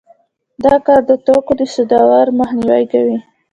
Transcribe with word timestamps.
دا 0.63 0.75
کار 0.85 1.01
د 1.09 1.11
توکو 1.25 1.53
د 1.59 1.61
صدور 1.73 2.25
مخنیوی 2.39 2.83
کوي 2.93 3.17